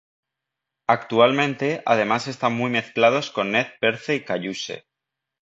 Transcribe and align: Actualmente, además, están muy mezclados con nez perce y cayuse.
Actualmente, 0.87 1.83
además, 1.85 2.27
están 2.27 2.55
muy 2.55 2.71
mezclados 2.71 3.29
con 3.29 3.51
nez 3.51 3.67
perce 3.79 4.15
y 4.15 4.23
cayuse. 4.25 4.87